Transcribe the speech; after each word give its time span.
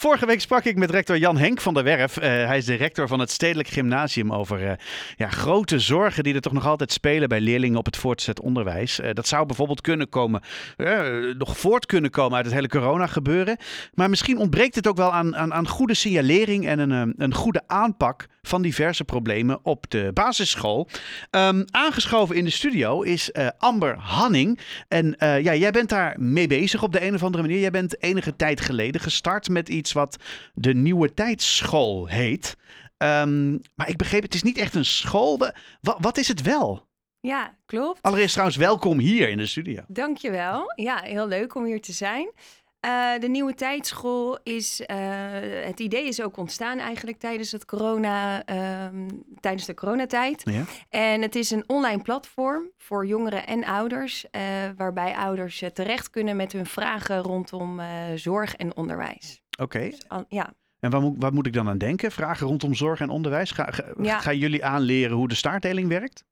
Vorige 0.00 0.26
week 0.26 0.40
sprak 0.40 0.64
ik 0.64 0.76
met 0.76 0.90
rector 0.90 1.18
Jan 1.18 1.36
Henk 1.36 1.60
van 1.60 1.74
der 1.74 1.84
Werf. 1.84 2.16
Uh, 2.16 2.22
hij 2.22 2.56
is 2.56 2.64
de 2.64 2.74
rector 2.74 3.08
van 3.08 3.20
het 3.20 3.30
Stedelijk 3.30 3.68
Gymnasium 3.68 4.32
over 4.32 4.62
uh, 4.62 4.72
ja, 5.16 5.28
grote 5.28 5.78
zorgen 5.78 6.22
die 6.22 6.34
er 6.34 6.40
toch 6.40 6.52
nog 6.52 6.66
altijd 6.66 6.92
spelen 6.92 7.28
bij 7.28 7.40
leerlingen 7.40 7.78
op 7.78 7.86
het 7.86 7.96
voortgezet 7.96 8.40
onderwijs. 8.40 9.00
Uh, 9.00 9.08
dat 9.12 9.28
zou 9.28 9.46
bijvoorbeeld 9.46 9.80
kunnen 9.80 10.08
komen, 10.08 10.42
nog 11.38 11.58
voort 11.58 11.86
kunnen 11.86 12.10
komen 12.10 12.36
uit 12.36 12.44
het 12.44 12.54
hele 12.54 12.68
corona 12.68 13.06
gebeuren. 13.06 13.56
Maar 13.94 14.10
misschien 14.10 14.38
ontbreekt 14.38 14.74
het 14.74 14.86
ook 14.88 14.96
wel 14.96 15.12
aan, 15.12 15.36
aan, 15.36 15.54
aan 15.54 15.68
goede 15.68 15.94
signalering 15.94 16.66
en 16.66 16.78
een, 16.78 17.14
een 17.16 17.34
goede 17.34 17.62
aanpak 17.66 18.26
van 18.42 18.62
diverse 18.62 19.04
problemen 19.04 19.58
op 19.62 19.90
de 19.90 20.10
basisschool. 20.14 20.88
Um, 21.30 21.64
aangeschoven 21.70 22.36
in 22.36 22.44
de 22.44 22.50
studio 22.50 23.02
is 23.02 23.32
Amber 23.58 23.96
Hanning. 23.98 24.58
En 24.88 25.14
ja, 25.18 25.54
jij 25.54 25.70
bent 25.70 25.88
daar 25.88 26.14
mee 26.18 26.46
bezig 26.46 26.82
op 26.82 26.92
de 26.92 27.06
een 27.06 27.14
of 27.14 27.22
andere 27.22 27.42
manier. 27.42 27.60
Jij 27.60 27.70
bent 27.70 28.02
enige 28.02 28.36
tijd 28.36 28.60
geleden 28.60 29.00
gestart 29.00 29.48
met 29.48 29.68
iets 29.68 29.89
wat 29.92 30.16
de 30.54 30.74
Nieuwe 30.74 31.14
Tijdschool 31.14 32.06
heet. 32.06 32.56
Um, 32.98 33.60
maar 33.74 33.88
ik 33.88 33.96
begreep, 33.96 34.22
het 34.22 34.34
is 34.34 34.42
niet 34.42 34.58
echt 34.58 34.74
een 34.74 34.84
school. 34.84 35.38
Wat, 35.80 35.96
wat 36.00 36.18
is 36.18 36.28
het 36.28 36.42
wel? 36.42 36.88
Ja, 37.20 37.56
klopt. 37.66 38.02
Allereerst 38.02 38.32
trouwens 38.32 38.58
welkom 38.58 38.98
hier 38.98 39.28
in 39.28 39.36
de 39.36 39.46
studio. 39.46 39.82
Dankjewel. 39.88 40.72
Ja, 40.74 41.00
heel 41.02 41.28
leuk 41.28 41.54
om 41.54 41.64
hier 41.64 41.80
te 41.80 41.92
zijn. 41.92 42.32
Uh, 42.86 43.18
de 43.18 43.28
nieuwe 43.28 43.54
tijdschool 43.54 44.38
is. 44.42 44.80
Uh, 44.80 44.96
het 45.64 45.80
idee 45.80 46.06
is 46.06 46.22
ook 46.22 46.36
ontstaan 46.36 46.78
eigenlijk 46.78 47.18
tijdens, 47.18 47.52
het 47.52 47.64
corona, 47.64 48.48
uh, 48.48 49.04
tijdens 49.40 49.66
de 49.66 49.74
coronatijd. 49.74 50.42
Ja. 50.44 50.64
En 50.88 51.22
het 51.22 51.34
is 51.34 51.50
een 51.50 51.64
online 51.66 52.02
platform 52.02 52.70
voor 52.76 53.06
jongeren 53.06 53.46
en 53.46 53.64
ouders. 53.64 54.24
Uh, 54.30 54.42
waarbij 54.76 55.14
ouders 55.14 55.62
terecht 55.72 56.10
kunnen 56.10 56.36
met 56.36 56.52
hun 56.52 56.66
vragen 56.66 57.18
rondom 57.18 57.80
zorg 58.14 58.56
en 58.56 58.76
onderwijs. 58.76 59.42
Oké. 59.58 59.90
Dus, 59.90 60.00
ja. 60.28 60.54
En 60.80 60.90
waar 60.90 61.00
moet, 61.00 61.14
waar 61.18 61.32
moet 61.32 61.46
ik 61.46 61.52
dan 61.52 61.68
aan 61.68 61.78
denken? 61.78 62.12
Vragen 62.12 62.46
rondom 62.46 62.74
zorg 62.74 63.00
en 63.00 63.08
onderwijs? 63.08 63.50
Ga, 63.50 63.68
Gaan 64.02 64.38
jullie 64.38 64.64
aanleren 64.64 65.16
hoe 65.16 65.28
de 65.28 65.34
staartdeling 65.34 65.88
werkt? 65.88 66.24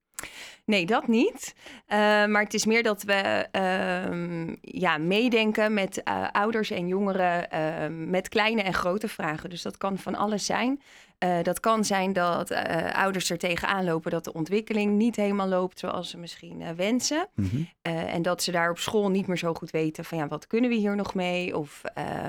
Nee, 0.68 0.86
dat 0.86 1.06
niet. 1.06 1.54
Uh, 1.88 1.96
maar 2.26 2.42
het 2.42 2.54
is 2.54 2.66
meer 2.66 2.82
dat 2.82 3.02
we 3.02 3.46
uh, 3.52 4.54
ja, 4.60 4.98
meedenken 4.98 5.74
met 5.74 6.00
uh, 6.04 6.28
ouders 6.32 6.70
en 6.70 6.88
jongeren 6.88 7.50
ehm, 7.50 8.10
met 8.10 8.28
kleine 8.28 8.62
en 8.62 8.74
grote 8.74 9.08
vragen. 9.08 9.50
Dus 9.50 9.62
dat 9.62 9.76
kan 9.76 9.98
van 9.98 10.14
alles 10.14 10.46
zijn. 10.46 10.80
Eh, 11.18 11.42
dat 11.42 11.60
kan 11.60 11.84
zijn 11.84 12.12
dat 12.12 12.52
ouders 12.92 13.30
er 13.30 13.38
tegenaan 13.38 13.84
lopen 13.84 14.10
dat 14.10 14.24
de 14.24 14.32
ontwikkeling 14.32 14.96
niet 14.96 15.16
helemaal 15.16 15.48
loopt 15.48 15.78
zoals 15.78 16.10
ze 16.10 16.18
misschien 16.18 16.76
wensen. 16.76 17.28
Mm 17.34 17.48
-hmm. 17.50 17.68
en 17.82 18.22
dat 18.22 18.42
ze 18.42 18.50
daar 18.50 18.70
op 18.70 18.78
school 18.78 19.10
niet 19.10 19.26
meer 19.26 19.38
zo 19.38 19.54
goed 19.54 19.70
weten 19.70 20.04
van 20.04 20.18
ja, 20.18 20.28
wat 20.28 20.46
kunnen 20.46 20.70
we 20.70 20.76
hier 20.76 20.96
nog 20.96 21.14
mee? 21.14 21.56
Of 21.56 21.82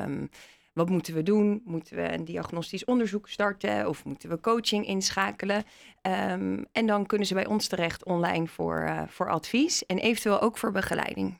um, 0.05 0.29
wat 0.73 0.89
moeten 0.89 1.13
we 1.13 1.23
doen? 1.23 1.61
Moeten 1.65 1.95
we 1.95 2.13
een 2.13 2.25
diagnostisch 2.25 2.85
onderzoek 2.85 3.27
starten 3.27 3.87
of 3.87 4.05
moeten 4.05 4.29
we 4.29 4.39
coaching 4.39 4.85
inschakelen? 4.85 5.63
Um, 6.01 6.65
en 6.71 6.85
dan 6.87 7.05
kunnen 7.05 7.27
ze 7.27 7.33
bij 7.33 7.47
ons 7.47 7.67
terecht 7.67 8.05
online 8.05 8.47
voor, 8.47 8.85
uh, 8.87 9.01
voor 9.07 9.29
advies 9.29 9.85
en 9.85 9.97
eventueel 9.97 10.41
ook 10.41 10.57
voor 10.57 10.71
begeleiding. 10.71 11.39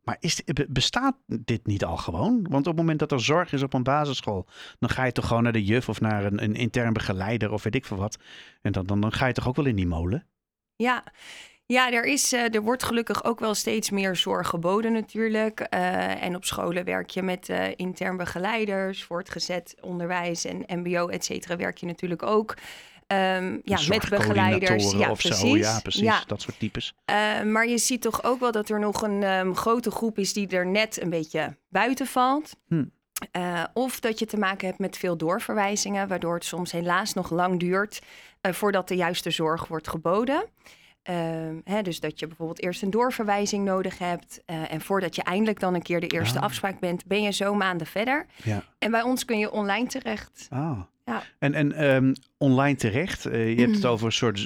Maar 0.00 0.16
is, 0.20 0.42
bestaat 0.68 1.16
dit 1.26 1.66
niet 1.66 1.84
al 1.84 1.96
gewoon? 1.96 2.46
Want 2.48 2.66
op 2.66 2.72
het 2.72 2.76
moment 2.76 2.98
dat 2.98 3.12
er 3.12 3.20
zorg 3.20 3.52
is 3.52 3.62
op 3.62 3.74
een 3.74 3.82
basisschool, 3.82 4.46
dan 4.78 4.90
ga 4.90 5.04
je 5.04 5.12
toch 5.12 5.26
gewoon 5.26 5.42
naar 5.42 5.52
de 5.52 5.64
juf 5.64 5.88
of 5.88 6.00
naar 6.00 6.24
een, 6.24 6.42
een 6.42 6.54
intern 6.54 6.92
begeleider 6.92 7.52
of 7.52 7.62
weet 7.62 7.74
ik 7.74 7.84
veel 7.84 7.96
wat. 7.96 8.18
En 8.62 8.72
dan, 8.72 8.86
dan, 8.86 9.00
dan 9.00 9.12
ga 9.12 9.26
je 9.26 9.32
toch 9.32 9.48
ook 9.48 9.56
wel 9.56 9.66
in 9.66 9.76
die 9.76 9.86
molen? 9.86 10.26
Ja, 10.76 11.04
ja, 11.70 11.92
er, 11.92 12.04
is, 12.04 12.32
uh, 12.32 12.54
er 12.54 12.62
wordt 12.62 12.82
gelukkig 12.82 13.24
ook 13.24 13.40
wel 13.40 13.54
steeds 13.54 13.90
meer 13.90 14.16
zorg 14.16 14.48
geboden 14.48 14.92
natuurlijk. 14.92 15.66
Uh, 15.74 16.22
en 16.22 16.36
op 16.36 16.44
scholen 16.44 16.84
werk 16.84 17.10
je 17.10 17.22
met 17.22 17.48
uh, 17.48 17.64
intern 17.76 18.16
begeleiders, 18.16 19.04
voortgezet 19.04 19.74
onderwijs 19.80 20.44
en 20.44 20.64
mbo, 20.80 21.08
et 21.08 21.24
cetera, 21.24 21.56
werk 21.56 21.78
je 21.78 21.86
natuurlijk 21.86 22.22
ook. 22.22 22.54
Um, 23.06 23.60
ja, 23.64 23.78
met 23.88 24.08
begeleiders. 24.08 24.92
Ja, 24.92 25.12
precies. 25.12 25.38
Zo, 25.38 25.56
ja, 25.56 25.80
precies. 25.80 26.02
Ja. 26.02 26.22
Dat 26.26 26.42
soort 26.42 26.58
types. 26.58 26.94
maar 27.44 27.68
je 27.68 27.78
ziet 27.78 28.02
toch 28.02 28.24
ook 28.24 28.40
wel 28.40 28.52
dat 28.52 28.68
er 28.68 28.80
nog 28.80 29.02
een 29.02 29.22
um, 29.22 29.56
grote 29.56 29.90
groep 29.90 30.18
is 30.18 30.32
die 30.32 30.48
er 30.48 30.66
net 30.66 31.02
een 31.02 31.10
beetje 31.10 31.56
buiten 31.68 32.06
valt. 32.06 32.56
Hm. 32.68 32.84
of 33.72 34.00
dat 34.00 34.18
je 34.18 34.26
te 34.26 34.36
maken 34.36 34.66
hebt 34.66 34.78
met 34.78 34.96
veel 34.96 35.16
doorverwijzingen, 35.16 36.08
waardoor 36.08 36.34
het 36.34 36.44
soms 36.44 36.72
helaas 36.72 37.14
nog 37.14 37.30
lang 37.30 37.60
duurt 37.60 38.00
voordat 38.42 38.88
de 38.88 38.96
juiste 38.96 39.30
zorg 39.30 39.66
wordt 39.66 39.88
geboden. 39.88 40.44
Uh, 41.10 41.16
hè, 41.64 41.82
dus 41.82 42.00
dat 42.00 42.18
je 42.18 42.26
bijvoorbeeld 42.26 42.62
eerst 42.62 42.82
een 42.82 42.90
doorverwijzing 42.90 43.64
nodig 43.64 43.98
hebt. 43.98 44.42
Uh, 44.46 44.72
en 44.72 44.80
voordat 44.80 45.16
je 45.16 45.22
eindelijk 45.22 45.60
dan 45.60 45.74
een 45.74 45.82
keer 45.82 46.00
de 46.00 46.06
eerste 46.06 46.38
ah. 46.38 46.44
afspraak 46.44 46.80
bent, 46.80 47.06
ben 47.06 47.22
je 47.22 47.30
zo 47.30 47.54
maanden 47.54 47.86
verder. 47.86 48.26
Ja. 48.44 48.64
En 48.78 48.90
bij 48.90 49.02
ons 49.02 49.24
kun 49.24 49.38
je 49.38 49.50
online 49.50 49.86
terecht. 49.86 50.46
Ah. 50.50 50.80
Ja. 51.04 51.22
En, 51.38 51.54
en 51.54 51.94
um, 51.94 52.14
online 52.38 52.76
terecht, 52.76 53.26
uh, 53.26 53.54
je 53.54 53.60
hebt 53.60 53.74
het 53.74 53.86
over 53.86 54.06
een 54.06 54.12
soort, 54.12 54.40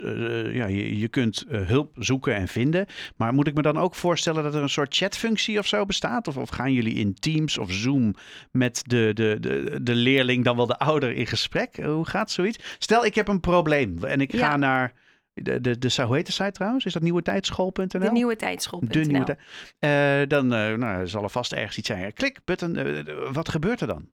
ja, 0.53 0.67
je, 0.67 0.99
je 0.99 1.09
kunt 1.09 1.45
hulp 1.49 1.93
zoeken 1.95 2.35
en 2.35 2.49
vinden. 2.49 2.87
Maar 3.17 3.35
moet 3.35 3.47
ik 3.47 3.55
me 3.55 3.63
dan 3.63 3.79
ook 3.79 3.95
voorstellen 3.95 4.43
dat 4.43 4.55
er 4.55 4.63
een 4.63 4.69
soort 4.69 4.97
chatfunctie 4.97 5.59
of 5.59 5.67
zo 5.67 5.87
bestaat? 5.87 6.29
Of, 6.29 6.37
of 6.37 6.49
gaan 6.49 6.73
jullie 6.73 6.95
in 6.95 7.15
Teams 7.15 7.59
of 7.59 7.73
Zoom 7.73 8.15
met 8.51 8.83
de, 8.87 9.11
de, 9.15 9.37
de, 9.41 9.79
de 9.83 9.95
leerling, 9.95 10.45
dan 10.45 10.57
wel 10.57 10.67
de 10.67 10.79
ouder 10.79 11.13
in 11.13 11.27
gesprek? 11.27 11.77
Hoe 11.77 12.09
gaat 12.09 12.31
zoiets? 12.31 12.77
Stel, 12.79 13.05
ik 13.05 13.15
heb 13.15 13.29
een 13.29 13.41
probleem 13.41 14.05
en 14.05 14.21
ik 14.21 14.37
ga 14.37 14.57
naar 14.57 14.93
de, 15.35 15.61
de, 15.61 15.79
de, 15.79 16.03
hoe 16.03 16.17
heet 16.17 16.27
de 16.27 16.33
site 16.33 16.51
trouwens? 16.51 16.85
Is 16.85 16.93
dat 16.93 17.03
nieuwe 17.03 17.23
tijdschool.nl? 17.23 17.87
De 17.87 18.13
nieuwe 18.13 18.37
tijdschool.nl. 18.37 18.89
De 18.89 19.01
nieuwe 19.01 19.37
uh, 19.81 20.29
Dan 20.29 20.53
uh, 20.53 20.75
nou, 20.75 21.09
zal 21.09 21.23
er 21.23 21.31
vast 21.31 21.53
ergens 21.53 21.79
iets 21.79 21.89
zijn. 21.89 22.13
Klik, 22.13 22.39
button. 22.45 22.79
Uh, 22.87 23.33
wat 23.33 23.49
gebeurt 23.49 23.81
er 23.81 23.87
dan? 23.87 24.09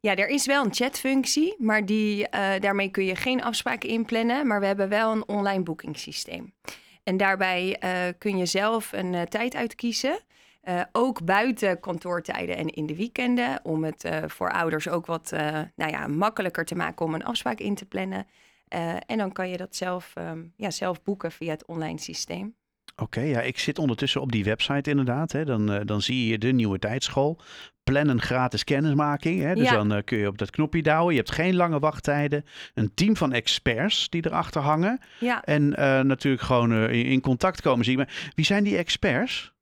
Ja, 0.00 0.16
er 0.16 0.28
is 0.28 0.46
wel 0.46 0.64
een 0.64 0.74
chatfunctie, 0.74 1.54
maar 1.58 1.86
die, 1.86 2.28
daarmee 2.60 2.88
kun 2.88 3.04
je 3.04 3.16
geen 3.16 3.42
afspraken 3.42 3.88
inplannen. 3.88 4.46
Maar 4.46 4.60
we 4.60 4.66
hebben 4.66 4.88
wel 4.88 5.12
een 5.12 5.28
online 5.28 5.62
boekingssysteem. 5.62 6.54
En 7.02 7.16
daarbij 7.16 7.80
kun 8.18 8.36
je 8.36 8.46
zelf 8.46 8.92
een 8.92 9.28
tijd 9.28 9.54
uitkiezen. 9.54 10.20
Uh, 10.68 10.80
ook 10.92 11.24
buiten 11.24 11.80
kantoortijden 11.80 12.56
en 12.56 12.68
in 12.68 12.86
de 12.86 12.96
weekenden. 12.96 13.60
Om 13.62 13.84
het 13.84 14.04
uh, 14.04 14.18
voor 14.26 14.50
ouders 14.50 14.88
ook 14.88 15.06
wat 15.06 15.30
uh, 15.34 15.40
nou 15.74 15.90
ja, 15.90 16.06
makkelijker 16.06 16.64
te 16.64 16.74
maken 16.74 17.06
om 17.06 17.14
een 17.14 17.24
afspraak 17.24 17.58
in 17.58 17.74
te 17.74 17.86
plannen. 17.86 18.26
Uh, 18.74 18.96
en 19.06 19.18
dan 19.18 19.32
kan 19.32 19.48
je 19.48 19.56
dat 19.56 19.76
zelf, 19.76 20.14
um, 20.18 20.52
ja, 20.56 20.70
zelf 20.70 21.02
boeken 21.02 21.32
via 21.32 21.50
het 21.50 21.66
online 21.66 21.98
systeem. 21.98 22.56
Oké, 22.96 23.20
ja, 23.20 23.40
ik 23.40 23.58
zit 23.58 23.78
ondertussen 23.78 24.20
op 24.20 24.32
die 24.32 24.44
website 24.44 24.90
inderdaad. 24.90 25.32
Hè. 25.32 25.44
Dan, 25.44 25.72
uh, 25.72 25.80
dan 25.84 26.02
zie 26.02 26.26
je 26.26 26.38
de 26.38 26.52
nieuwe 26.52 26.78
tijdschool. 26.78 27.40
Plan 27.82 28.08
een 28.08 28.20
gratis 28.20 28.64
kennismaking. 28.64 29.42
Hè. 29.42 29.54
Dus 29.54 29.68
ja. 29.68 29.72
dan 29.72 29.92
uh, 29.92 29.98
kun 30.04 30.18
je 30.18 30.26
op 30.26 30.38
dat 30.38 30.50
knopje 30.50 30.82
douwen. 30.82 31.14
Je 31.14 31.20
hebt 31.20 31.32
geen 31.32 31.56
lange 31.56 31.78
wachttijden. 31.78 32.44
Een 32.74 32.94
team 32.94 33.16
van 33.16 33.32
experts 33.32 34.08
die 34.08 34.26
erachter 34.26 34.62
hangen. 34.62 35.00
Ja. 35.20 35.44
En 35.44 35.68
natuurlijk 36.06 36.42
gewoon 36.42 36.72
in, 36.72 37.04
in, 37.04 37.20
contact 37.20 37.60
komen 37.60 37.84
zien. 37.84 37.96
Maar 37.96 38.30
wie 38.34 38.44
zijn 38.44 38.64
die 38.64 38.76
experts? 38.76 39.52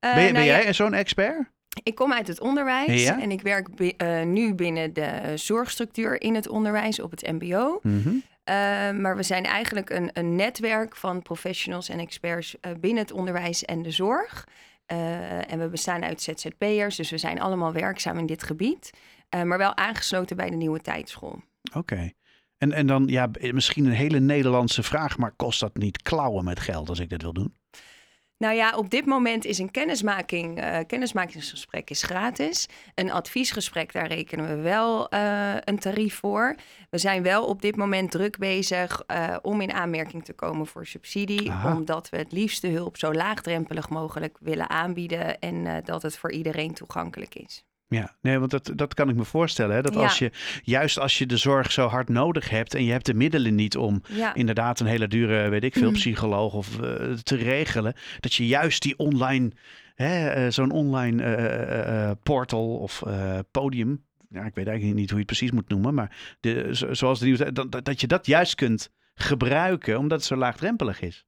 ben, 0.00 0.14
nou 0.14 0.32
ben 0.32 0.44
jij 0.44 0.72
zo'n 0.72 0.94
expert? 0.94 1.53
Ik 1.82 1.94
kom 1.94 2.12
uit 2.12 2.28
het 2.28 2.40
onderwijs 2.40 3.04
en 3.04 3.30
ik 3.30 3.40
werk 3.40 3.68
uh, 3.76 4.22
nu 4.22 4.54
binnen 4.54 4.92
de 4.92 5.32
zorgstructuur 5.34 6.20
in 6.20 6.34
het 6.34 6.48
onderwijs 6.48 7.00
op 7.00 7.10
het 7.10 7.32
MBO. 7.32 7.80
Mm 7.82 8.02
-hmm. 8.02 8.14
uh, 8.14 8.54
maar 9.00 9.16
we 9.16 9.22
zijn 9.22 9.44
eigenlijk 9.44 9.90
een, 9.90 10.10
een, 10.12 10.36
netwerk 10.36 10.96
van 10.96 11.22
professionals 11.22 11.88
en 11.88 11.98
experts 11.98 12.56
uh, 12.60 12.72
binnen 12.80 13.02
het 13.02 13.12
onderwijs 13.12 13.64
en 13.64 13.82
de 13.82 13.90
zorg. 13.90 14.48
en 14.86 15.58
we 15.58 15.68
bestaan 15.68 16.04
uit 16.04 16.22
ZZP'ers, 16.22 16.96
dus 16.96 17.10
we 17.10 17.18
zijn 17.18 17.40
allemaal 17.40 17.72
werkzaam 17.72 18.18
in 18.18 18.26
dit 18.26 18.42
gebied. 18.42 18.90
maar 19.44 19.58
wel 19.58 19.76
aangesloten 19.76 20.36
bij 20.36 20.50
de 20.50 20.56
nieuwe 20.56 20.80
tijdschool. 20.80 21.42
Oké. 21.72 22.12
En, 22.58 22.72
en 22.72 22.86
dan 22.86 23.06
ja, 23.06 23.30
misschien 23.40 23.84
een 23.84 23.92
hele 23.92 24.20
Nederlandse 24.20 24.82
vraag, 24.82 25.18
maar 25.18 25.32
kost 25.36 25.60
dat 25.60 25.76
niet 25.76 26.02
klauwen 26.02 26.44
met 26.44 26.60
geld 26.60 26.88
als 26.88 26.98
ik 26.98 27.08
dit 27.08 27.22
wil 27.22 27.32
doen? 27.32 27.54
Nou 28.44 28.56
ja, 28.56 28.76
op 28.76 28.90
dit 28.90 29.06
moment 29.06 29.44
is 29.44 29.58
een 29.58 29.70
kennismaking, 29.70 30.60
uh, 30.62 30.78
kennismakingsgesprek 30.86 31.90
is 31.90 32.02
gratis. 32.02 32.68
Een 32.94 33.10
adviesgesprek, 33.10 33.92
daar 33.92 34.06
rekenen 34.06 34.48
we 34.48 34.62
wel 34.62 35.14
uh, 35.14 35.54
een 35.60 35.78
tarief 35.78 36.14
voor. 36.14 36.56
We 36.90 36.98
zijn 36.98 37.22
wel 37.22 37.46
op 37.46 37.62
dit 37.62 37.76
moment 37.76 38.10
druk 38.10 38.38
bezig 38.38 39.02
uh, 39.06 39.36
om 39.42 39.60
in 39.60 39.72
aanmerking 39.72 40.24
te 40.24 40.32
komen 40.32 40.66
voor 40.66 40.86
subsidie. 40.86 41.50
Aha. 41.50 41.76
Omdat 41.76 42.08
we 42.08 42.16
het 42.16 42.32
liefst 42.32 42.62
de 42.62 42.68
hulp 42.68 42.96
zo 42.96 43.12
laagdrempelig 43.12 43.88
mogelijk 43.88 44.38
willen 44.40 44.70
aanbieden 44.70 45.38
en 45.38 45.82
dat 45.84 46.02
het 46.02 46.18
voor 46.18 46.32
iedereen 46.32 46.74
toegankelijk 46.74 47.34
is. 47.34 47.64
Ja, 47.88 48.16
nee, 48.20 48.38
want 48.38 48.50
dat, 48.50 48.72
dat 48.74 48.94
kan 48.94 49.08
ik 49.08 49.16
me 49.16 49.24
voorstellen. 49.24 49.76
Hè? 49.76 49.82
Dat 49.82 49.96
als 49.96 50.18
je, 50.18 50.30
juist 50.62 50.98
als 50.98 51.18
je 51.18 51.26
de 51.26 51.36
zorg 51.36 51.72
zo 51.72 51.86
hard 51.86 52.08
nodig 52.08 52.50
hebt 52.50 52.74
en 52.74 52.84
je 52.84 52.92
hebt 52.92 53.06
de 53.06 53.14
middelen 53.14 53.54
niet 53.54 53.76
om 53.76 54.02
inderdaad 54.34 54.80
een 54.80 54.86
hele 54.86 55.08
dure, 55.08 55.48
weet 55.48 55.64
ik 55.64 55.72
veel, 55.72 55.88
mm. 55.88 55.94
psycholoog 55.94 56.54
of 56.54 56.78
uh, 56.80 57.12
te 57.12 57.36
regelen, 57.36 57.94
dat 58.20 58.34
je 58.34 58.46
juist 58.46 58.82
die 58.82 58.98
online, 58.98 59.50
uh, 59.96 60.46
zo'n 60.48 60.70
online 60.70 61.36
uh, 61.36 62.10
portal 62.22 62.76
of 62.76 63.02
podium, 63.50 64.04
ja, 64.28 64.44
ik 64.44 64.54
weet 64.54 64.66
eigenlijk 64.66 64.98
niet 64.98 65.10
hoe 65.10 65.18
je 65.18 65.24
het 65.24 65.36
precies 65.36 65.50
moet 65.50 65.68
noemen, 65.68 65.94
maar 65.94 66.36
de, 66.40 66.68
zoals 66.90 67.18
de 67.18 67.24
nieuws, 67.24 67.40
dat, 67.52 67.84
dat 67.84 68.00
je 68.00 68.06
dat 68.06 68.26
juist 68.26 68.54
kunt 68.54 68.90
gebruiken 69.14 69.98
omdat 69.98 70.18
het 70.18 70.26
zo 70.26 70.36
laagdrempelig 70.36 71.00
is. 71.00 71.24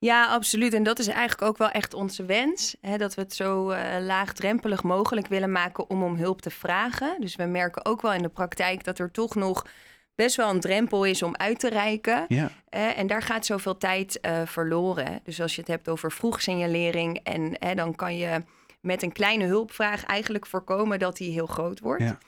Ja, 0.00 0.26
absoluut. 0.26 0.74
En 0.74 0.82
dat 0.82 0.98
is 0.98 1.06
eigenlijk 1.06 1.42
ook 1.42 1.58
wel 1.58 1.70
echt 1.70 1.94
onze 1.94 2.24
wens. 2.24 2.76
Hè, 2.80 2.96
dat 2.96 3.14
we 3.14 3.22
het 3.22 3.34
zo 3.34 3.70
uh, 3.70 3.78
laagdrempelig 4.00 4.82
mogelijk 4.82 5.26
willen 5.26 5.52
maken 5.52 5.90
om 5.90 6.02
om 6.02 6.16
hulp 6.16 6.42
te 6.42 6.50
vragen. 6.50 7.20
Dus 7.20 7.36
we 7.36 7.44
merken 7.44 7.84
ook 7.84 8.02
wel 8.02 8.12
in 8.12 8.22
de 8.22 8.28
praktijk 8.28 8.84
dat 8.84 8.98
er 8.98 9.10
toch 9.10 9.34
nog 9.34 9.66
best 10.14 10.36
wel 10.36 10.50
een 10.50 10.60
drempel 10.60 11.04
is 11.04 11.22
om 11.22 11.36
uit 11.36 11.58
te 11.58 11.68
reiken. 11.68 12.24
Ja. 12.28 12.50
en 12.70 13.06
daar 13.06 13.22
gaat 13.22 13.46
zoveel 13.46 13.78
tijd 13.78 14.18
uh, 14.22 14.40
verloren. 14.44 15.20
Dus 15.24 15.40
als 15.40 15.54
je 15.54 15.60
het 15.60 15.70
hebt 15.70 15.88
over 15.88 16.12
vroegsignalering 16.12 17.18
en 17.18 17.76
dan 17.76 17.94
kan 17.94 18.16
je 18.16 18.42
met 18.80 19.02
een 19.02 19.12
kleine 19.12 19.44
hulpvraag 19.44 20.04
eigenlijk 20.04 20.46
voorkomen 20.46 20.98
dat 20.98 21.16
die 21.16 21.32
heel 21.32 21.46
groot 21.46 21.80
wordt. 21.80 22.02
Ja. 22.02 22.18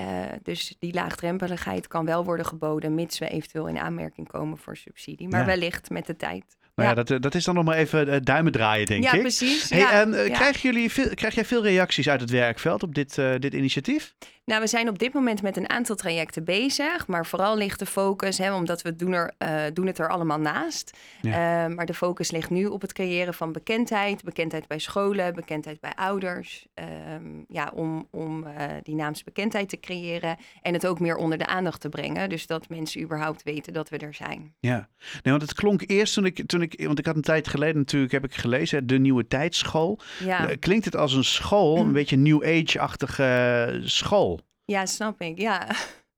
Uh, 0.00 0.32
dus 0.42 0.76
die 0.78 0.94
laagdrempeligheid 0.94 1.86
kan 1.86 2.04
wel 2.04 2.24
worden 2.24 2.46
geboden, 2.46 2.94
mits 2.94 3.18
we 3.18 3.28
eventueel 3.28 3.68
in 3.68 3.78
aanmerking 3.78 4.28
komen 4.28 4.58
voor 4.58 4.76
subsidie. 4.76 5.28
Maar 5.28 5.46
wellicht 5.46 5.90
met 5.90 6.06
de 6.06 6.16
tijd. 6.16 6.56
Nou 6.78 6.90
ja, 6.90 6.94
dat, 6.94 7.10
eh, 7.10 7.20
dat 7.20 7.34
is 7.34 7.44
dan 7.44 7.54
nog 7.54 7.64
maar 7.64 7.76
even 7.76 8.08
uh, 8.08 8.16
duimen 8.22 8.52
draaien, 8.52 8.86
denk 8.86 9.02
ja, 9.02 9.12
ik. 9.12 9.20
Precies. 9.20 9.70
Hey, 9.70 9.78
ja, 9.78 10.06
precies. 10.06 10.32
krijgen 10.32 10.60
jullie 10.60 10.90
veel, 10.90 11.14
krijg 11.14 11.34
jij 11.34 11.44
veel 11.44 11.62
reacties 11.62 12.08
uit 12.08 12.20
het 12.20 12.30
werkveld 12.30 12.82
op 12.82 12.94
dit, 12.94 13.14
dit 13.38 13.54
initiatief? 13.54 14.14
Nou, 14.48 14.60
we 14.60 14.66
zijn 14.66 14.88
op 14.88 14.98
dit 14.98 15.12
moment 15.12 15.42
met 15.42 15.56
een 15.56 15.68
aantal 15.70 15.96
trajecten 15.96 16.44
bezig, 16.44 17.06
maar 17.06 17.26
vooral 17.26 17.56
ligt 17.56 17.78
de 17.78 17.86
focus, 17.86 18.38
hè, 18.38 18.54
omdat 18.54 18.82
we 18.82 18.96
doen, 18.96 19.12
er, 19.12 19.34
uh, 19.38 19.62
doen 19.72 19.86
het 19.86 19.98
er 19.98 20.08
allemaal 20.08 20.38
naast. 20.38 20.96
Uh, 21.22 21.32
maar 21.66 21.86
de 21.86 21.94
focus 21.94 22.30
ligt 22.30 22.50
nu 22.50 22.66
op 22.66 22.80
het 22.80 22.92
creëren 22.92 23.34
van 23.34 23.52
bekendheid, 23.52 24.22
bekendheid 24.22 24.66
bij 24.66 24.78
scholen, 24.78 25.34
bekendheid 25.34 25.80
bij 25.80 25.92
ouders. 25.94 26.66
Um, 27.14 27.44
ja, 27.48 27.72
om, 27.74 28.08
om 28.10 28.46
die 28.82 28.94
naamsbekendheid 28.94 29.68
te 29.68 29.80
creëren 29.80 30.36
en 30.62 30.72
het 30.72 30.86
ook 30.86 31.00
meer 31.00 31.16
onder 31.16 31.38
de 31.38 31.46
aandacht 31.46 31.80
te 31.80 31.88
brengen. 31.88 32.28
Dus 32.28 32.46
dat 32.46 32.68
mensen 32.68 33.02
überhaupt 33.02 33.42
weten 33.42 33.72
dat 33.72 33.88
we 33.88 33.98
er 33.98 34.14
zijn. 34.14 34.54
Ja, 34.60 34.88
nee, 35.22 35.32
want 35.34 35.42
het 35.42 35.54
klonk 35.54 35.82
eerst 35.86 36.14
toen 36.14 36.24
ik, 36.24 36.46
toen 36.46 36.62
ik, 36.62 36.67
want 36.76 36.98
ik 36.98 37.06
had 37.06 37.16
een 37.16 37.22
tijd 37.22 37.48
geleden 37.48 37.76
natuurlijk, 37.76 38.12
heb 38.12 38.24
ik 38.24 38.34
gelezen, 38.34 38.86
de 38.86 38.98
Nieuwe 38.98 39.28
Tijdschool. 39.28 39.98
Ja. 40.24 40.48
Klinkt 40.58 40.84
het 40.84 40.96
als 40.96 41.12
een 41.12 41.24
school, 41.24 41.76
een 41.76 41.92
beetje 41.92 42.16
New 42.16 42.44
Age-achtige 42.44 43.80
school? 43.84 44.40
Ja, 44.64 44.86
snap 44.86 45.20
ik. 45.20 45.38
Ja. 45.38 45.66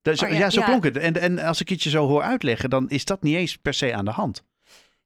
Dus, 0.02 0.20
ja, 0.20 0.50
zo 0.50 0.62
klonk 0.62 0.84
het. 0.84 0.96
En, 0.96 1.20
en 1.20 1.38
als 1.38 1.60
ik 1.60 1.68
het 1.68 1.82
je 1.82 1.90
zo 1.90 2.06
hoor 2.06 2.22
uitleggen, 2.22 2.70
dan 2.70 2.88
is 2.88 3.04
dat 3.04 3.22
niet 3.22 3.36
eens 3.36 3.56
per 3.56 3.74
se 3.74 3.94
aan 3.94 4.04
de 4.04 4.10
hand. 4.10 4.42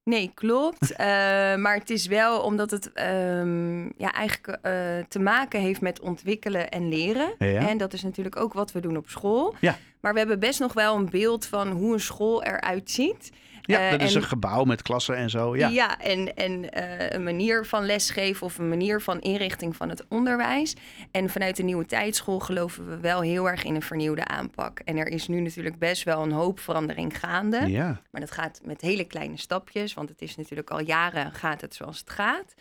Nee, 0.04 0.30
klopt. 0.34 0.90
uh, 0.90 0.96
maar 1.64 1.74
het 1.74 1.90
is 1.90 2.06
wel 2.06 2.40
omdat 2.40 2.70
het 2.70 2.90
um, 2.94 3.92
ja, 3.96 4.12
eigenlijk 4.12 4.58
uh, 4.66 4.72
te 5.08 5.18
maken 5.18 5.60
heeft 5.60 5.80
met 5.80 6.00
ontwikkelen 6.00 6.70
en 6.70 6.88
leren. 6.88 7.34
Ja. 7.38 7.68
En 7.68 7.78
dat 7.78 7.92
is 7.92 8.02
natuurlijk 8.02 8.36
ook 8.36 8.52
wat 8.52 8.72
we 8.72 8.80
doen 8.80 8.96
op 8.96 9.08
school. 9.08 9.54
Ja. 9.60 9.78
Maar 10.00 10.12
we 10.12 10.18
hebben 10.18 10.38
best 10.38 10.60
nog 10.60 10.72
wel 10.72 10.96
een 10.96 11.10
beeld 11.10 11.46
van 11.46 11.70
hoe 11.70 11.92
een 11.92 12.00
school 12.00 12.42
eruit 12.42 12.90
ziet. 12.90 13.30
Ja, 13.66 13.90
dat 13.90 14.02
is 14.02 14.14
een 14.14 14.22
gebouw 14.22 14.64
met 14.64 14.82
klassen 14.82 15.16
en 15.16 15.30
zo. 15.30 15.56
Ja, 15.56 15.68
ja 15.68 16.00
en, 16.00 16.36
en 16.36 16.52
uh, 16.52 17.10
een 17.10 17.22
manier 17.22 17.66
van 17.66 17.86
lesgeven 17.86 18.46
of 18.46 18.58
een 18.58 18.68
manier 18.68 19.00
van 19.00 19.20
inrichting 19.20 19.76
van 19.76 19.88
het 19.88 20.04
onderwijs. 20.08 20.74
En 21.10 21.30
vanuit 21.30 21.56
de 21.56 21.62
nieuwe 21.62 21.86
tijdschool 21.86 22.38
geloven 22.38 22.88
we 22.88 22.96
wel 23.00 23.20
heel 23.20 23.48
erg 23.48 23.64
in 23.64 23.74
een 23.74 23.82
vernieuwde 23.82 24.24
aanpak. 24.24 24.78
En 24.78 24.96
er 24.96 25.08
is 25.08 25.28
nu 25.28 25.40
natuurlijk 25.40 25.78
best 25.78 26.02
wel 26.02 26.22
een 26.22 26.32
hoop 26.32 26.60
verandering 26.60 27.18
gaande. 27.18 27.70
Ja. 27.70 28.00
Maar 28.10 28.20
dat 28.20 28.30
gaat 28.30 28.60
met 28.64 28.80
hele 28.80 29.04
kleine 29.04 29.36
stapjes, 29.36 29.94
want 29.94 30.08
het 30.08 30.22
is 30.22 30.36
natuurlijk 30.36 30.70
al 30.70 30.80
jaren 30.80 31.32
gaat 31.32 31.60
het 31.60 31.74
zoals 31.74 31.98
het 31.98 32.10
gaat. 32.10 32.54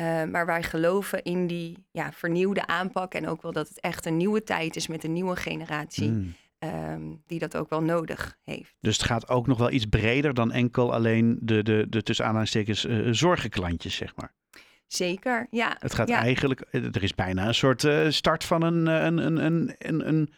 Uh, 0.00 0.24
maar 0.24 0.46
wij 0.46 0.62
geloven 0.62 1.22
in 1.22 1.46
die 1.46 1.84
ja, 1.90 2.12
vernieuwde 2.12 2.66
aanpak 2.66 3.14
en 3.14 3.28
ook 3.28 3.42
wel 3.42 3.52
dat 3.52 3.68
het 3.68 3.80
echt 3.80 4.06
een 4.06 4.16
nieuwe 4.16 4.42
tijd 4.42 4.76
is 4.76 4.86
met 4.86 5.04
een 5.04 5.12
nieuwe 5.12 5.36
generatie. 5.36 6.10
Mm. 6.10 6.34
Um, 6.64 7.22
die 7.26 7.38
dat 7.38 7.56
ook 7.56 7.70
wel 7.70 7.82
nodig 7.82 8.38
heeft. 8.44 8.74
Dus 8.80 8.96
het 8.96 9.06
gaat 9.06 9.28
ook 9.28 9.46
nog 9.46 9.58
wel 9.58 9.70
iets 9.70 9.86
breder 9.86 10.34
dan 10.34 10.52
enkel 10.52 10.92
alleen 10.92 11.38
de, 11.40 11.62
de, 11.62 11.86
de 11.88 12.02
tussen 12.02 12.24
aanhalingstekens 12.24 12.84
uh, 12.84 13.08
zorgenklantjes, 13.12 13.94
zeg 13.94 14.16
maar. 14.16 14.32
Zeker, 14.86 15.46
ja. 15.50 15.76
Het 15.78 15.94
gaat 15.94 16.08
ja. 16.08 16.20
eigenlijk, 16.20 16.64
er 16.70 17.02
is 17.02 17.14
bijna 17.14 17.46
een 17.46 17.54
soort 17.54 17.82
uh, 17.82 18.10
start 18.10 18.44
van 18.44 18.62
een, 18.62 18.86
een, 18.86 19.18
een, 19.18 19.44
een, 19.44 19.74
een, 19.78 20.08
een 20.08 20.32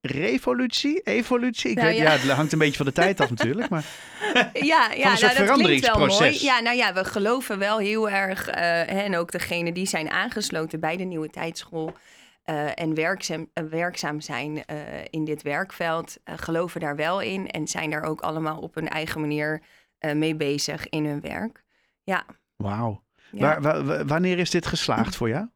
revolutie, 0.00 1.00
evolutie. 1.00 1.70
Ik 1.70 1.76
nou, 1.76 1.88
weet, 1.88 1.96
ja. 1.96 2.02
ja. 2.02 2.10
het 2.10 2.30
hangt 2.30 2.52
een 2.52 2.58
beetje 2.58 2.76
van 2.76 2.86
de 2.86 2.92
tijd 3.02 3.20
af 3.20 3.30
natuurlijk, 3.30 3.68
maar 3.68 3.84
ja, 4.52 4.92
ja, 4.92 5.02
van 5.02 5.10
een 5.10 5.16
soort 5.16 5.32
nou, 5.32 5.44
veranderingsproces. 5.44 6.18
Wel 6.18 6.28
mooi. 6.28 6.44
Ja, 6.44 6.60
nou 6.60 6.76
ja, 6.76 6.92
we 6.92 7.04
geloven 7.04 7.58
wel 7.58 7.78
heel 7.78 8.10
erg, 8.10 8.48
uh, 8.48 9.04
en 9.04 9.16
ook 9.16 9.30
degene 9.30 9.72
die 9.72 9.86
zijn 9.86 10.10
aangesloten 10.10 10.80
bij 10.80 10.96
de 10.96 11.04
nieuwe 11.04 11.28
tijdschool. 11.28 11.92
Uh, 12.50 12.70
en 12.74 12.94
werkzaam, 12.94 13.50
uh, 13.54 13.64
werkzaam 13.64 14.20
zijn 14.20 14.56
uh, 14.56 14.62
in 15.10 15.24
dit 15.24 15.42
werkveld, 15.42 16.16
geloven 16.24 16.80
daar 16.80 16.96
wel 16.96 17.20
in 17.20 17.48
en 17.48 17.68
zijn 17.68 17.90
daar 17.90 18.02
ook 18.02 18.20
allemaal 18.20 18.60
op 18.60 18.74
hun 18.74 18.88
eigen 18.88 19.20
manier 19.20 19.62
mee 20.14 20.36
bezig 20.36 20.88
in 20.88 21.06
hun 21.06 21.20
werk. 21.20 21.64
Ja. 22.02 22.24
Wauw. 22.56 23.02
Ja. 23.32 23.60
Wanneer 24.04 24.38
is 24.38 24.50
dit 24.50 24.66
geslaagd 24.66 25.16
voor 25.16 25.28
jou? 25.28 25.46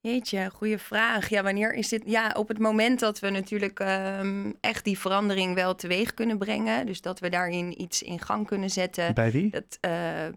Jeetje, 0.00 0.50
goede 0.50 0.78
vraag. 0.78 1.28
Ja, 1.28 1.42
wanneer 1.42 1.74
is 1.74 1.88
dit? 1.88 2.02
Ja, 2.06 2.30
op 2.36 2.48
het 2.48 2.58
moment 2.58 3.00
dat 3.00 3.18
we 3.18 3.30
natuurlijk 3.30 3.80
um, 3.80 4.56
echt 4.60 4.84
die 4.84 4.98
verandering 4.98 5.54
wel 5.54 5.74
teweeg 5.74 6.14
kunnen 6.14 6.38
brengen. 6.38 6.86
Dus 6.86 7.00
dat 7.00 7.20
we 7.20 7.28
daarin 7.28 7.80
iets 7.82 8.02
in 8.02 8.20
gang 8.20 8.46
kunnen 8.46 8.70
zetten. 8.70 9.14
Bij 9.14 9.30
wie? 9.30 9.50
Dat, 9.50 9.78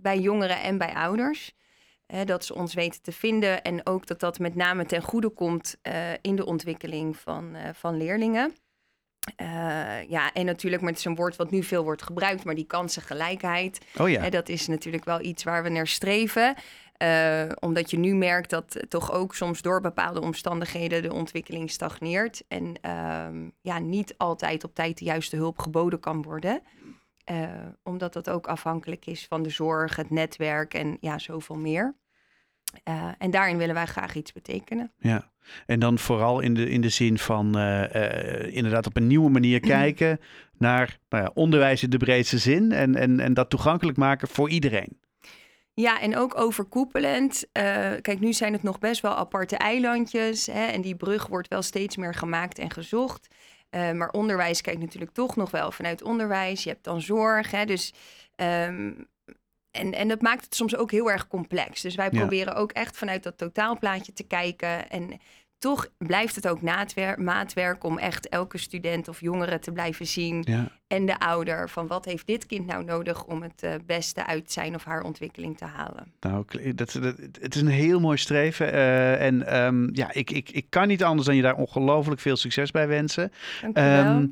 bij 0.01 0.19
jongeren 0.19 0.61
en 0.61 0.77
bij 0.77 0.93
ouders. 0.93 1.55
Hè, 2.07 2.25
dat 2.25 2.45
ze 2.45 2.55
ons 2.55 2.73
weten 2.73 3.01
te 3.01 3.11
vinden 3.11 3.63
en 3.63 3.85
ook 3.85 4.07
dat 4.07 4.19
dat 4.19 4.39
met 4.39 4.55
name 4.55 4.85
ten 4.85 5.01
goede 5.01 5.29
komt 5.29 5.77
uh, 5.83 5.93
in 6.21 6.35
de 6.35 6.45
ontwikkeling 6.45 7.17
van, 7.17 7.55
uh, 7.55 7.61
van 7.73 7.97
leerlingen. 7.97 8.53
Uh, 9.41 9.47
ja, 10.09 10.33
en 10.33 10.45
natuurlijk, 10.45 10.81
maar 10.81 10.91
het 10.91 10.99
is 10.99 11.05
een 11.05 11.15
woord 11.15 11.35
wat 11.35 11.51
nu 11.51 11.63
veel 11.63 11.83
wordt 11.83 12.03
gebruikt, 12.03 12.43
maar 12.43 12.55
die 12.55 12.65
kansengelijkheid. 12.65 13.79
Oh 13.99 14.09
ja. 14.09 14.21
Hè, 14.21 14.29
dat 14.29 14.49
is 14.49 14.67
natuurlijk 14.67 15.05
wel 15.05 15.21
iets 15.21 15.43
waar 15.43 15.63
we 15.63 15.69
naar 15.69 15.87
streven. 15.87 16.55
omdat 17.59 17.91
je 17.91 17.97
nu 17.97 18.15
merkt 18.15 18.49
dat 18.49 18.85
toch 18.89 19.11
ook 19.11 19.35
soms 19.35 19.61
door 19.61 19.81
bepaalde 19.81 20.21
omstandigheden 20.21 21.01
de 21.01 21.13
ontwikkeling 21.13 21.71
stagneert. 21.71 22.43
En 22.47 22.75
ehm, 22.81 23.49
ja, 23.61 23.79
niet 23.79 24.13
altijd 24.17 24.63
op 24.63 24.75
tijd 24.75 24.97
de 24.97 25.05
juiste 25.05 25.35
hulp 25.35 25.59
geboden 25.59 25.99
kan 25.99 26.21
worden. 26.21 26.61
Uh, 27.31 27.49
omdat 27.83 28.13
dat 28.13 28.29
ook 28.29 28.47
afhankelijk 28.47 29.05
is 29.05 29.25
van 29.25 29.43
de 29.43 29.49
zorg, 29.49 29.95
het 29.95 30.09
netwerk 30.09 30.73
en 30.73 30.97
ja, 30.99 31.19
zoveel 31.19 31.55
meer. 31.55 31.95
Uh, 32.87 33.09
en 33.17 33.31
daarin 33.31 33.57
willen 33.57 33.75
wij 33.75 33.85
graag 33.85 34.15
iets 34.15 34.31
betekenen. 34.31 34.91
Ja, 34.97 35.31
en 35.65 35.79
dan 35.79 35.99
vooral 35.99 36.39
in 36.39 36.53
de, 36.53 36.69
in 36.69 36.81
de 36.81 36.89
zin 36.89 37.17
van 37.17 37.57
uh, 37.57 38.55
inderdaad 38.55 38.85
op 38.85 38.95
een 38.95 39.07
nieuwe 39.07 39.29
manier 39.29 39.59
kijken 39.77 40.19
naar 40.57 40.99
nou 41.09 41.23
ja, 41.23 41.31
onderwijs 41.33 41.83
in 41.83 41.89
de 41.89 41.97
breedste 41.97 42.37
zin 42.37 42.71
en, 42.71 42.95
en, 42.95 43.19
en 43.19 43.33
dat 43.33 43.49
toegankelijk 43.49 43.97
maken 43.97 44.27
voor 44.27 44.49
iedereen. 44.49 44.99
Ja, 45.73 46.01
en 46.01 46.17
ook 46.17 46.39
overkoepelend. 46.39 47.47
kijk, 48.01 48.19
nu 48.19 48.33
zijn 48.33 48.53
het 48.53 48.63
nog 48.63 48.79
best 48.79 49.01
wel 49.01 49.15
aparte 49.15 49.57
eilandjes. 49.57 50.45
Hè, 50.45 50.65
en 50.65 50.81
die 50.81 50.95
brug 50.95 51.27
wordt 51.27 51.47
wel 51.47 51.61
steeds 51.61 51.97
meer 51.97 52.13
gemaakt 52.13 52.59
en 52.59 52.71
gezocht. 52.71 53.27
Uh, 53.75 53.91
maar 53.91 54.09
onderwijs 54.09 54.61
kijkt 54.61 54.79
natuurlijk 54.79 55.11
toch 55.11 55.35
nog 55.35 55.51
wel 55.51 55.71
vanuit 55.71 56.03
onderwijs. 56.03 56.63
Je 56.63 56.69
hebt 56.69 56.83
dan 56.83 57.01
zorg. 57.01 57.51
Hè, 57.51 57.65
dus, 57.65 57.93
um, 58.35 59.07
en, 59.71 59.93
en 59.93 60.07
dat 60.07 60.21
maakt 60.21 60.43
het 60.43 60.55
soms 60.55 60.75
ook 60.75 60.91
heel 60.91 61.11
erg 61.11 61.27
complex. 61.27 61.81
Dus 61.81 61.95
wij 61.95 62.09
ja. 62.11 62.19
proberen 62.19 62.55
ook 62.55 62.71
echt 62.71 62.97
vanuit 62.97 63.23
dat 63.23 63.37
totaalplaatje 63.37 64.13
te 64.13 64.23
kijken. 64.23 64.89
En 64.89 65.19
toch 65.57 65.87
blijft 65.97 66.35
het 66.35 66.47
ook 66.47 66.61
maatwerk 67.17 67.83
om 67.83 67.97
echt 67.97 68.29
elke 68.29 68.57
student 68.57 69.07
of 69.07 69.21
jongere 69.21 69.59
te 69.59 69.71
blijven 69.71 70.07
zien. 70.07 70.43
Ja. 70.47 70.71
En 70.87 71.05
de 71.05 71.19
ouder 71.19 71.69
van 71.69 71.87
wat 71.87 72.05
heeft 72.05 72.27
dit 72.27 72.45
kind 72.45 72.65
nou 72.65 72.83
nodig 72.83 73.23
om 73.25 73.41
het 73.41 73.63
uh, 73.63 73.71
beste 73.85 74.25
uit 74.25 74.51
zijn 74.51 74.75
of 74.75 74.83
haar 74.83 75.03
ontwikkeling 75.03 75.57
te 75.57 75.65
halen. 75.65 76.13
Nou, 76.19 76.45
dat, 76.75 76.97
dat, 77.01 77.17
het 77.41 77.55
is 77.55 77.61
een 77.61 77.67
heel 77.67 77.99
mooi 77.99 78.17
streven. 78.17 78.73
Uh, 78.73 79.25
en 79.25 79.63
um, 79.63 79.89
ja, 79.93 80.13
ik, 80.13 80.31
ik, 80.31 80.49
ik 80.49 80.65
kan 80.69 80.87
niet 80.87 81.03
anders 81.03 81.27
dan 81.27 81.35
je 81.35 81.41
daar 81.41 81.55
ongelooflijk 81.55 82.21
veel 82.21 82.35
succes 82.35 82.71
bij 82.71 82.87
wensen. 82.87 83.31
Um, 83.73 84.29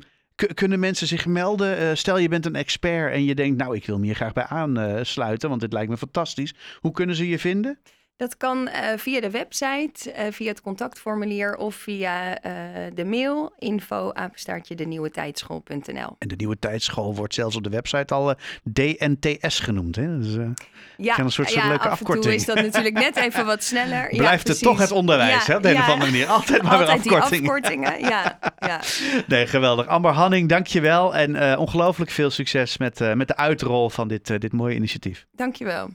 kunnen 0.54 0.80
mensen 0.80 1.06
zich 1.06 1.26
melden? 1.26 1.80
Uh, 1.80 1.90
stel 1.92 2.18
je 2.18 2.28
bent 2.28 2.46
een 2.46 2.56
expert 2.56 3.12
en 3.12 3.24
je 3.24 3.34
denkt, 3.34 3.56
nou 3.58 3.76
ik 3.76 3.86
wil 3.86 3.98
me 3.98 4.04
hier 4.04 4.14
graag 4.14 4.32
bij 4.32 4.46
aansluiten, 4.46 5.48
want 5.48 5.60
dit 5.60 5.72
lijkt 5.72 5.90
me 5.90 5.96
fantastisch. 5.96 6.54
Hoe 6.80 6.92
kunnen 6.92 7.16
ze 7.16 7.28
je 7.28 7.38
vinden? 7.38 7.78
Dat 8.16 8.36
kan 8.36 8.68
uh, 8.68 8.88
via 8.96 9.20
de 9.20 9.30
website, 9.30 10.12
uh, 10.12 10.26
via 10.30 10.48
het 10.48 10.60
contactformulier 10.60 11.56
of 11.56 11.74
via 11.74 12.46
uh, 12.46 12.52
de 12.94 13.04
mail 13.04 13.52
info 13.58 14.12
apenstaartje 14.12 14.74
de 14.74 14.84
nieuwe 14.84 15.10
tijdschool.nl. 15.10 16.16
En 16.18 16.28
de 16.28 16.34
nieuwe 16.36 16.58
tijdschool 16.58 17.14
wordt 17.14 17.34
zelfs 17.34 17.56
op 17.56 17.62
de 17.62 17.70
website 17.70 18.14
al 18.14 18.34
DNTS 18.72 19.60
genoemd. 19.60 19.96
Hè? 19.96 20.18
Dus, 20.18 20.36
ja, 20.96 21.18
een 21.18 21.30
soort, 21.30 21.52
ja, 21.52 21.68
leuke 21.68 21.88
af 21.88 22.00
en 22.00 22.20
toe 22.20 22.34
is 22.34 22.44
dat 22.44 22.56
natuurlijk 22.56 22.94
net 22.94 23.16
even 23.16 23.46
wat 23.46 23.62
sneller. 23.62 24.08
Blijft 24.16 24.46
ja, 24.46 24.52
het 24.52 24.62
toch 24.62 24.78
het 24.78 24.90
onderwijs, 24.90 25.46
ja, 25.46 25.52
hè, 25.52 25.56
op 25.56 25.62
de 25.62 25.70
een 25.70 25.78
of 25.78 25.88
andere 25.88 26.10
manier. 26.10 26.26
Altijd 26.26 26.62
maar 26.62 26.78
Altijd 26.78 27.02
weer 27.04 27.20
afkortingen. 27.20 28.00
ja, 28.00 28.38
ja. 28.58 28.80
Nee, 29.26 29.46
geweldig. 29.46 29.86
Amber 29.86 30.12
Hanning, 30.12 30.48
dankjewel. 30.48 31.14
En 31.14 31.58
ongelooflijk 31.58 32.10
veel 32.10 32.30
succes 32.30 32.76
met, 32.76 33.14
met 33.14 33.28
de 33.28 33.36
uitrol 33.36 33.90
van 33.90 34.08
dit, 34.08 34.26
dit 34.26 34.52
mooie 34.52 34.74
initiatief. 34.74 35.26
Dankjewel. 35.32 35.90